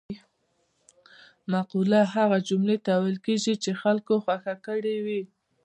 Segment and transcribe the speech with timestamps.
[1.51, 5.21] مقوله هغه جملې ته ویل کېږي چې خلکو خوښه کړې وي